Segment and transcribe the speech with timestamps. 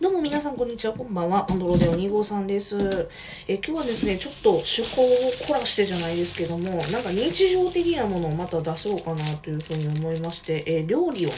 [0.00, 1.50] どうも皆さんこんにちは、こんばんは。
[1.50, 3.08] アンドロデオ2号さんです。
[3.48, 5.08] え今日はですね、ちょっと趣向を
[5.48, 11.34] 凝らしてじゃないですけども、なんか日常的なものをまた出そうかなというふうに思いまして、え料理をね、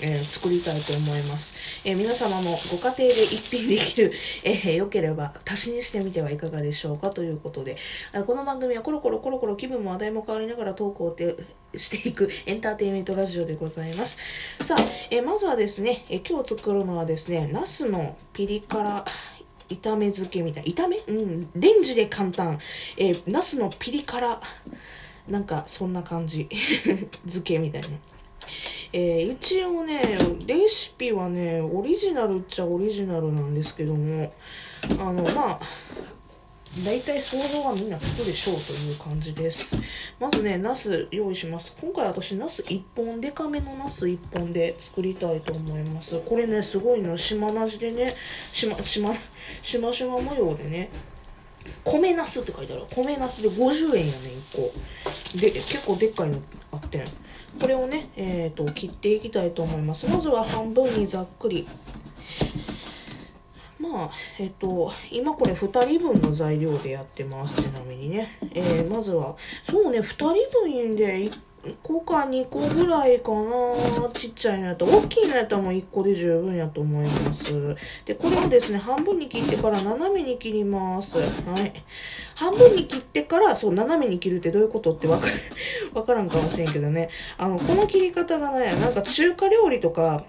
[0.00, 1.56] えー作りたいと思います。
[1.84, 4.12] えー皆様もご家庭で一品できる、
[4.44, 7.76] えー良ければ足しにしてみてはいかがでしょうかということで、
[8.26, 11.16] この番組はコロコロコロコロ気分も話題も変わりながら投稿
[11.76, 14.18] していくエンターテインメントラジオでございます。
[14.64, 19.04] さあ、えーまずはですね、え今日作るのはですね、ナスのピリ辛
[19.68, 20.72] 炒め漬けみたいな。
[20.72, 20.96] 炒め？
[20.96, 21.50] うん。
[21.54, 22.58] レンジで簡単。
[22.96, 24.40] えー、ナスのピリ辛、
[25.28, 26.48] なんかそんな感じ。
[27.26, 27.88] 漬けみたいな。
[28.92, 30.16] えー一応ね、
[30.46, 34.32] レシピはね、オリジナルっちゃオリジナルなんですけども、
[34.98, 35.60] あの、まあ、
[36.84, 39.76] 大体想像はみんなつくでしょうという感じです。
[40.20, 41.74] まずね、ナス用意します。
[41.80, 46.20] 今回私、ナス1本、デカめのナス1本で作りたいと思います。
[46.20, 49.12] これね、すごいの、島なじでね、しま、しま、
[49.62, 50.90] しましま模様でね、
[51.84, 52.82] 米ナスって書いてある。
[52.94, 54.12] 米ナスで50円やね、
[54.52, 55.38] 1個。
[55.38, 56.40] で、結構でっかいの
[56.72, 57.04] あってん。
[57.60, 60.08] これをね、えっ、と、切っていきたいと思います。
[60.08, 61.66] まずは半分にざっくり。
[63.80, 67.62] まあ、えっ、と、今これ2人分の材料でやってます。
[67.62, 68.38] ちなみにね。
[68.54, 74.08] えーまずは、そうね、2人分で1 1個か2個ぐらいかな。
[74.12, 77.76] ちっちゃいのやったら、大きいのやったらもう1個で十分やと思います。
[78.04, 81.18] で、これをですね、半分に切ってから斜めに切ります。
[81.18, 81.24] は
[81.58, 81.72] い。
[82.34, 85.26] 半分に切ってから、そう、斜めに切るってどういうことってわか
[85.94, 87.10] わからんかもしれんけどね。
[87.36, 90.24] あの、この切り方がね、なんか中華料理とか、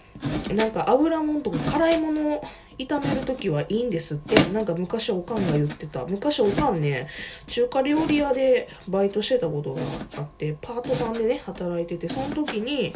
[0.53, 2.43] なんか油もんとか辛いものを
[2.87, 4.35] 炒めるときはいいんですって。
[4.51, 6.05] なんか昔おかんが言ってた。
[6.05, 7.07] 昔おかんね、
[7.47, 9.81] 中華料理屋でバイトしてたことが
[10.17, 12.93] あって、パートさんでね、働いてて、その時に、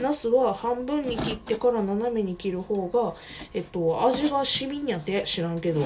[0.00, 3.14] ナスは半分に切ってから斜めに切る方が、
[3.52, 5.82] えっと、味が染みんやって知らんけど。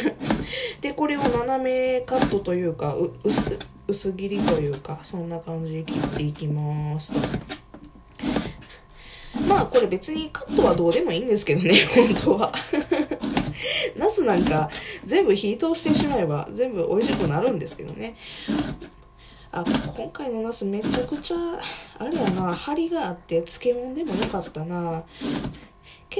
[0.82, 7.14] で、これを斜めカットというか、う薄、薄切りというか、そんな感じで切っていきます。
[9.48, 12.52] まあこれ別にカットはどうでもいいんですけどね、 本当は。
[13.96, 14.68] ナスなんか
[15.04, 18.14] 全部火通してしまえば全部美味しくなるんですけどね。
[19.52, 19.64] あ、
[19.96, 21.36] 今回のナスめちゃくちゃ、
[21.98, 25.04] あれやな、張りがあって漬物でもよかったな。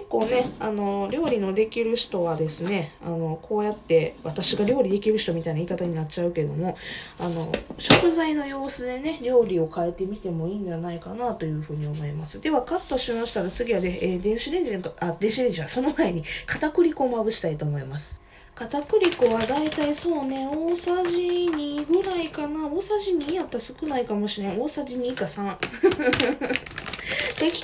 [0.06, 6.76] 結構ね、あの、料理のできる人はですね、あの、こうやって、私が料理できる人みたいな言い方になっちゃうけども、
[7.18, 12.40] あの、食材の様子でね、料理を変えてみてもいいんじゃないかなというふうに思います。
[12.40, 18.20] では、カットしましたら次はね、えー電子レンジに、あ、電子レンジはその前に片栗粉をまぶしたいと思います。
[18.54, 21.16] 片栗粉はだいたいそうね、大さじ
[21.52, 22.66] 2ぐらいかな。
[22.68, 24.60] 大さじ2やったら少ないかもしれん。
[24.60, 25.56] 大さじ2か3。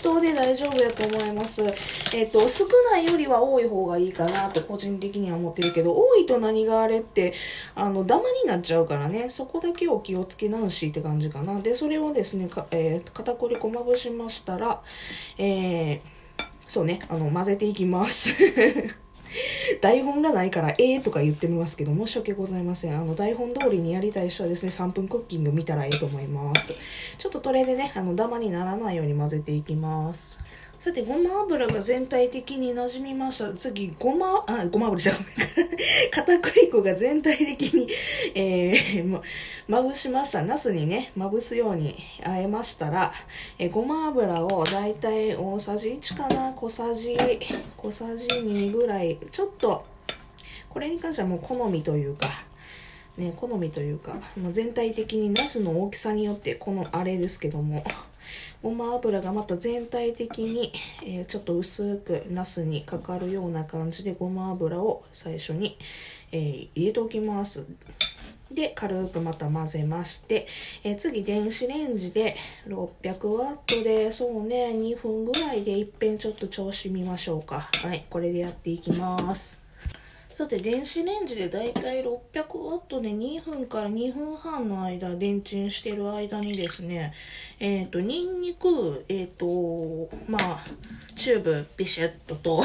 [0.03, 1.63] 当で大丈夫やと思います。
[2.15, 7.33] えっ、と、少ないよりは多い方がいいかなと個人的には思ってるけど、多いと何があれって、
[7.75, 11.61] あの、ダマになっちゃうからね、そこだけお気をつけなんしって感じかな。
[11.61, 14.83] で、それをですね、かえー片栗粉まぶしましたら、
[15.39, 16.01] えー、
[16.67, 18.33] そうね、あの、混ぜていきます。
[19.81, 22.97] 台本がないから、ええとか言ってみますけど、申し訳ございません。
[22.97, 26.75] あの、台本通りにやりたい人はですね、3分クッキング見たらいいと思います。
[27.19, 30.38] ちょっとこれでね、あの、ダマにならないように混ぜていきます。
[30.82, 35.28] さて、ごま油が全体的に馴染みました、次、ごま、あ、ごま油じゃごめん。
[36.10, 37.88] 片栗粉が全体的に、
[38.34, 39.22] えー、ま、
[39.69, 40.43] まぶしました。
[40.43, 41.94] ナスにね、まぶすように
[42.26, 43.12] 和えましたら、
[43.60, 47.16] えーごま油をだいたい大さじ1かな、小さじ、
[47.76, 49.84] 小さじ2ぐらい、ちょっと、
[50.69, 52.26] これに関してはもう好みというか、
[53.19, 57.84] ね、好みというか、まあ全体的にナスの大きさによって、このあれですけども、
[58.62, 60.73] ごま油がまた全体的に、
[61.05, 65.77] えーちょっと薄くナスにかかるような感じでごま油を最初に、
[66.31, 67.67] えー入れておきます。
[68.53, 70.47] で、軽くまた混ぜまして、
[70.84, 72.37] えー次電子レンジで
[72.69, 77.69] 600ワットで、そうね、2分ぐらいでいっぺんちょっと調子見ましょうか。
[77.84, 79.62] はい、これでやっていきます。
[80.34, 87.12] さて、電子レンジでだいたい600ワットで2分から2分半の間、レンチンしてる間にですね、
[87.61, 90.58] えっ、と、ニンニク、えっ、と、まあ、
[91.17, 92.64] チューブビシュッとと、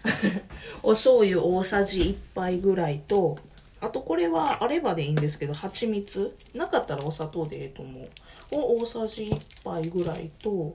[0.82, 3.36] お醤油大さじ1杯ぐらいと、
[3.82, 8.08] あとこれはあればでいいんですけど、蜂蜜なかったらお砂糖でええと思う。
[8.52, 10.74] を大さじ1杯ぐらいと、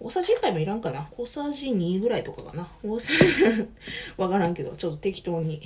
[0.00, 1.06] 大さじ1杯もいらんかな？
[1.10, 2.68] 小さじ2ぐらいとかかな？
[2.84, 3.68] 大さじ
[4.16, 5.60] わからんけど、ちょっと適当に、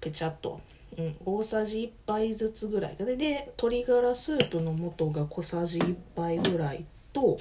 [0.00, 0.60] ぺちゃっと。
[0.96, 2.96] うん、大さじ1杯ずつぐらい。
[2.96, 7.38] でで鶏ガラスープの素が小さじ1杯ぐらいと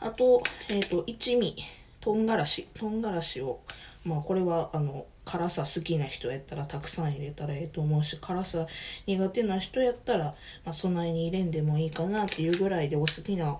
[0.00, 1.56] あと,、えー、と一味。
[2.02, 3.60] とんがらしとんがらしを
[4.04, 8.66] まあこれはあの辛さ好きな人やったらたくさん入れたらええと思うし辛さ
[9.06, 10.34] 苦手な人やったら、ま
[10.70, 13.56] あ、そないに入れんでもいいかなっていうぐらいでお好きな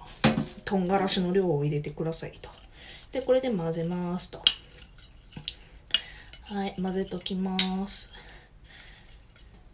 [0.64, 2.50] 唐辛子の量を入れてくださいと
[3.12, 4.42] でこれで混ぜますと
[6.44, 7.56] はい混ぜときま
[7.86, 8.12] す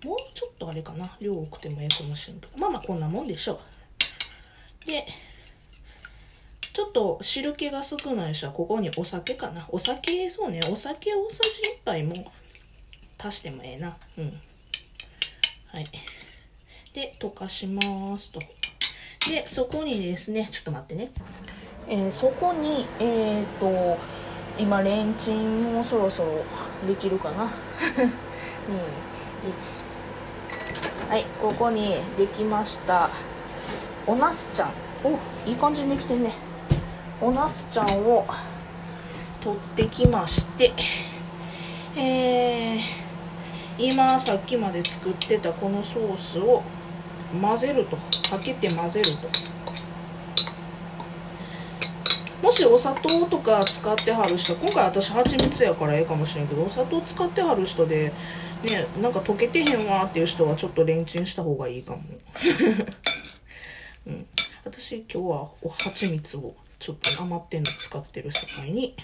[0.04, 1.10] もうちょっとあれかな？
[1.20, 3.60] 量多くてもええかもしれんけどまあまあこんなもんでしょ
[4.84, 5.04] うで
[6.72, 9.66] ちょっと汁気が少ない人はここにお酒かな？
[9.70, 10.60] お酒、そうね。
[10.70, 11.50] お酒大さじ
[11.82, 12.30] 1杯も
[13.18, 13.96] 足してもええな。
[14.16, 14.26] うん。
[15.72, 15.86] はい。
[16.92, 18.40] で、溶かしますと。
[19.26, 21.10] で、そこにですね、ちょっと待ってね。
[21.88, 23.98] えー、そこに、えっ、ー、と、
[24.58, 26.44] 今、レンチンもそろそろ
[26.86, 27.44] できるかな。
[27.84, 28.08] 2、
[29.52, 31.10] 1。
[31.10, 33.10] はい、ここにできました。
[34.06, 34.72] おなすちゃん。
[35.04, 35.10] お、
[35.48, 36.32] いい感じにできてんね。
[37.20, 38.26] おなすちゃんを
[39.40, 40.72] 取ってきまして
[41.96, 42.80] えー、
[43.78, 46.62] 今さっきまで作ってたこのソースを
[47.32, 47.96] 混ぜると。
[48.30, 49.28] かけて混ぜると。
[52.42, 58.12] もしお砂糖とか使ってはる人今回私蜂蜜やからええかもしれんけどお砂糖使ってはる人で
[58.62, 62.02] ねなんか溶けてへんわっていう人はちょっとレンチンした方がいいかも、
[64.06, 64.26] うん、
[64.64, 68.94] 私今日はお蜂蜜をちょっと余ってんの使ってる世界に、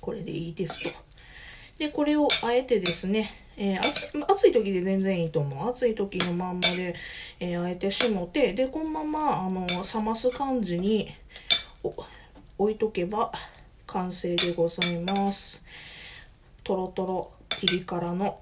[0.00, 1.09] これでいいですと。
[1.80, 3.78] で、これをあえてですね、えー、
[4.28, 5.70] 暑い時で全然いいと思う。
[5.70, 6.94] 暑い時のまんまで、
[7.40, 11.08] えー、あえてしもて、で、このまま、あの、冷ます感じに
[12.58, 13.32] 置いとけば
[13.86, 15.64] 完成でございます。
[16.64, 17.30] とろとろ
[17.62, 18.38] ピリ辛の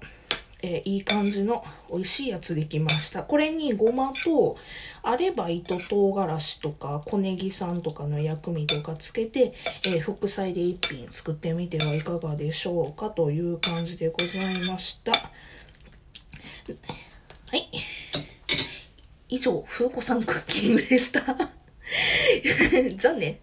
[0.61, 3.23] えー、いい感じの美味しいやつできました。
[3.23, 4.57] これにごまと、
[5.01, 9.53] あれば糸唐辛子とか小ネギさんとかの薬味とかつけて、
[9.87, 15.11] えー、副菜で一品作ってみてはいかがでしょうかという感じでございました。
[15.11, 15.17] は
[17.55, 17.69] い。
[19.29, 21.23] 以上、風子さんクッキングでした。
[22.95, 23.39] じゃあね。